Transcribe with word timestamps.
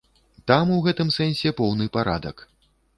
Там 0.51 0.71
у 0.79 0.79
гэтым 0.89 1.13
сэнсе 1.19 1.55
поўны 1.63 1.91
парадак. 1.99 2.47